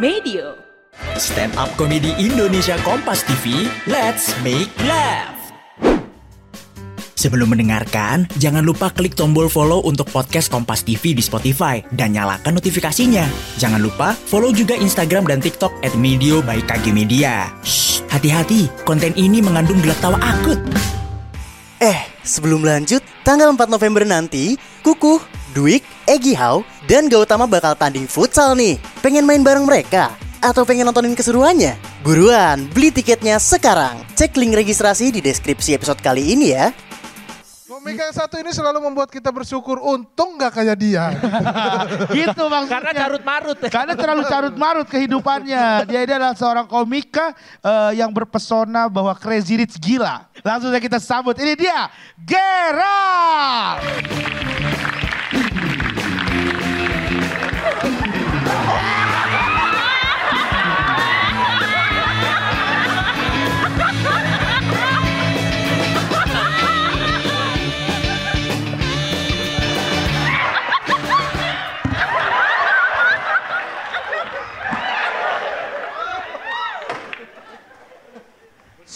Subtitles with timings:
[0.00, 0.56] Medio.
[1.20, 5.36] Stand up komedi Indonesia Kompas TV, let's make laugh.
[7.20, 12.56] Sebelum mendengarkan, jangan lupa klik tombol follow untuk podcast Kompas TV di Spotify dan nyalakan
[12.56, 13.28] notifikasinya.
[13.60, 17.52] Jangan lupa follow juga Instagram dan TikTok at Medio by KG Media.
[17.60, 20.56] Shh, hati-hati, konten ini mengandung gelak tawa akut.
[21.76, 25.20] Eh, sebelum lanjut, tanggal 4 November nanti, Kukuh,
[25.52, 28.80] Dwik, Egi Hau, dan Gautama bakal tanding futsal nih.
[29.00, 30.12] Pengen main bareng mereka?
[30.44, 31.72] Atau pengen nontonin keseruannya?
[32.04, 33.96] Buruan, beli tiketnya sekarang.
[34.12, 36.68] Cek link registrasi di deskripsi episode kali ini ya.
[37.64, 41.16] Komika yang satu ini selalu membuat kita bersyukur untung nggak kayak dia.
[42.12, 42.76] gitu maksudnya.
[42.76, 43.56] Karena carut marut.
[43.72, 45.88] Karena terlalu carut marut kehidupannya.
[45.88, 47.32] Dia ini adalah seorang komika
[47.64, 50.28] eh, yang berpesona bahwa Crazy Rich gila.
[50.44, 51.40] Langsung saja kita sambut.
[51.40, 51.88] Ini dia,
[52.20, 53.80] Gerald.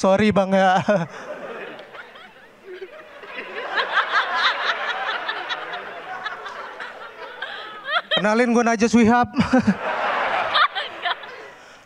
[0.04, 0.84] Sorry bang ya.
[8.12, 9.32] Kenalin gue Najas Wihab.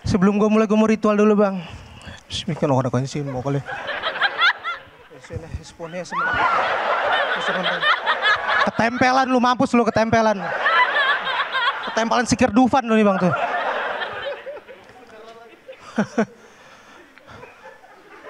[0.02, 1.62] Sebelum gue mulai gue mau ritual dulu bang.
[2.27, 3.62] Bismillah orang kan sih mau kali.
[8.66, 10.42] Ketempelan lu mampus lu ketempelan.
[11.86, 13.30] Ketempelan sikir Dufan lu nih bang tuh.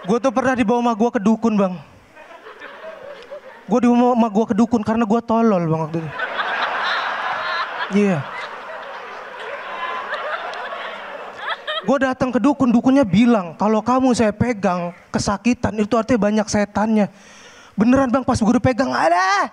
[0.09, 1.77] Gue tuh pernah dibawa sama gue ke dukun bang.
[3.69, 6.11] Gue dibawa sama gue ke dukun karena gue tolol bang waktu itu.
[7.93, 8.19] Iya.
[11.85, 17.13] Gue datang ke dukun, dukunnya bilang kalau kamu saya pegang kesakitan itu artinya banyak setannya.
[17.77, 19.53] Beneran bang pas gue pegang ada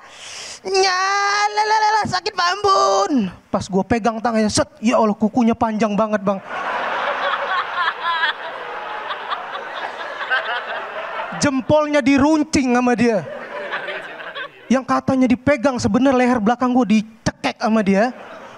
[0.64, 3.28] nyala sakit bambun.
[3.52, 6.40] Pas gue pegang tangannya set, ya Allah kukunya panjang banget bang.
[11.40, 13.24] Jempolnya diruncing sama dia.
[14.66, 18.12] Yang katanya dipegang sebenarnya leher belakang gue dicekek sama dia.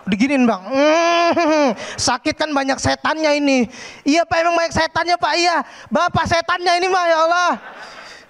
[0.07, 3.67] Diginin bang, mm, sakit kan banyak setannya ini.
[4.07, 5.67] Iya pak emang banyak setannya pak, iya.
[5.91, 7.51] Bapak setannya ini mah ya Allah.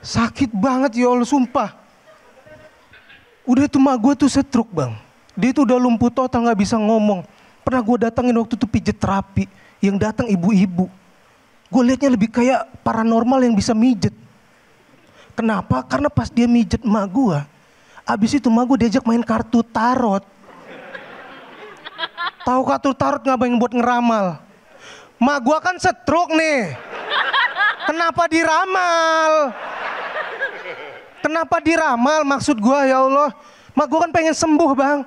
[0.02, 1.78] Sakit banget ya Allah sumpah.
[3.46, 4.98] Udah itu mak gue tuh setruk bang.
[5.38, 7.22] Dia tuh udah lumpuh total nggak bisa ngomong.
[7.62, 9.46] Pernah gue datangin waktu itu pijet terapi.
[9.78, 10.90] Yang datang ibu-ibu.
[11.70, 14.18] Gue liatnya lebih kayak paranormal yang bisa mijet.
[15.38, 15.86] Kenapa?
[15.86, 17.46] Karena pas dia mijet emak gua,
[18.02, 20.26] abis itu emak gua diajak main kartu tarot.
[22.42, 24.42] Tahu kartu tarot ngapain buat ngeramal?
[25.22, 26.74] Mak gua kan setruk nih.
[27.86, 29.54] Kenapa diramal?
[31.22, 33.30] Kenapa diramal maksud gua ya Allah?
[33.78, 35.00] Mak gua kan pengen sembuh bang.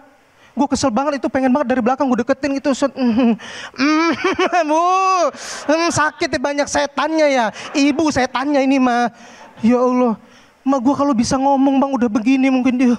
[0.50, 2.74] Gue kesel banget itu pengen banget dari belakang gue deketin gitu.
[2.74, 3.38] Set, mm,
[3.78, 4.10] mm,
[4.66, 4.82] bu,
[5.70, 7.46] mm, sakit ya banyak setannya ya.
[7.72, 9.08] Ibu setannya ini mah.
[9.60, 10.16] Ya Allah,
[10.64, 12.96] ma gue kalau bisa ngomong bang udah begini mungkin dia.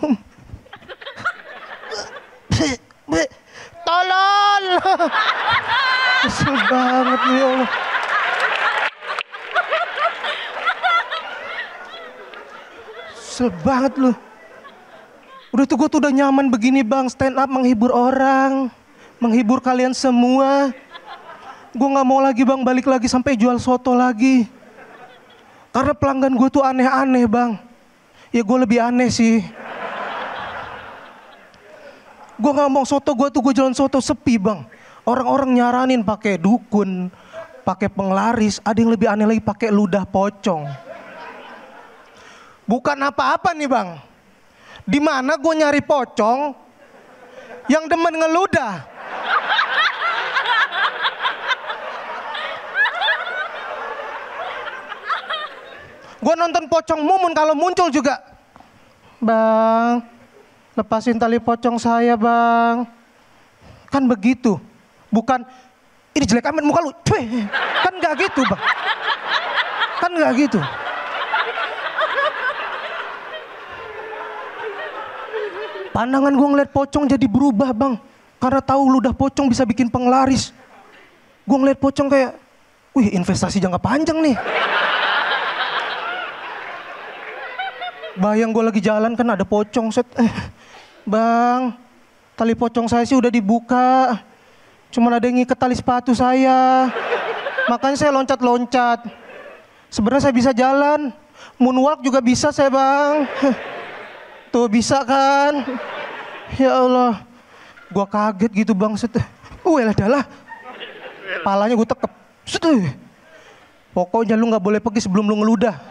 [3.82, 4.66] Tolol.
[6.22, 7.70] Kesel banget ya Allah.
[13.18, 14.12] Kesel banget lu.
[15.52, 18.70] Udah tuh gue tuh udah nyaman begini bang, stand up menghibur orang.
[19.18, 20.70] Menghibur kalian semua.
[21.74, 24.61] Gue gak mau lagi bang balik lagi sampai jual soto lagi.
[25.72, 27.56] Karena pelanggan gue tuh aneh-aneh bang.
[28.32, 29.40] Ya gue lebih aneh sih.
[32.36, 34.68] Gue mau soto gue tuh gue jalan soto sepi bang.
[35.08, 37.08] Orang-orang nyaranin pakai dukun,
[37.64, 38.59] pakai penglaris.
[38.68, 40.68] Ada yang lebih aneh lagi pakai ludah pocong.
[42.68, 43.90] Bukan apa-apa nih bang.
[44.84, 46.52] Di mana gue nyari pocong
[47.72, 48.74] yang demen ngeludah.
[56.22, 58.22] Gue nonton pocong mumun kalau muncul juga.
[59.18, 60.06] Bang,
[60.78, 62.85] lepasin tali pocong saya bang.
[63.90, 64.62] Kan begitu.
[65.09, 65.41] Bukan,
[66.14, 66.94] ini jelek amat muka lu.
[67.02, 67.26] Cuy.
[67.82, 68.62] Kan gak gitu bang.
[69.97, 70.59] Kan gak gitu.
[75.91, 77.94] Pandangan gue ngeliat pocong jadi berubah bang.
[78.38, 80.53] Karena tahu ludah pocong bisa bikin penglaris.
[81.50, 82.38] Gue ngeliat pocong kayak,
[82.94, 84.38] wih investasi jangka panjang nih.
[88.22, 90.06] Bayang gue lagi jalan kan ada pocong set.
[90.14, 90.29] Eh,
[91.09, 91.73] bang,
[92.38, 94.22] tali pocong saya sih udah dibuka.
[94.94, 96.85] Cuman ada yang ngikat tali sepatu saya.
[97.66, 99.09] Makanya saya loncat-loncat.
[99.90, 101.09] Sebenarnya saya bisa jalan.
[101.58, 103.26] Moonwalk juga bisa saya bang.
[104.53, 105.66] Tuh bisa kan?
[106.62, 107.26] Ya Allah.
[107.90, 108.94] Gua kaget gitu bang.
[109.02, 109.18] Set.
[109.66, 110.23] Uh, elah dalah.
[111.41, 112.12] Palanya gue tekep.
[112.46, 112.66] Set.
[113.97, 115.91] Pokoknya lu nggak boleh pergi sebelum lu ngeludah.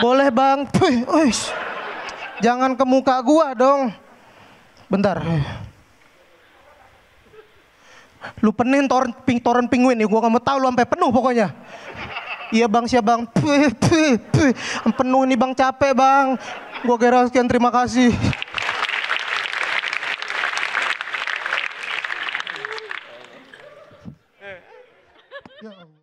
[0.00, 0.64] Boleh bang.
[0.66, 1.04] Puh.
[2.40, 3.92] Jangan ke muka gua dong.
[4.88, 5.20] Bentar.
[8.44, 11.48] Lu penin toren, ping, toren penguin nih, gua gak mau tahu lu sampai penuh pokoknya.
[12.50, 13.22] Iya bang, siap bang.
[13.28, 14.52] Puh, puh, puh.
[14.96, 16.36] Penuh ini bang, capek bang.
[16.84, 16.96] Gua
[17.28, 18.12] sekian, terima kasih.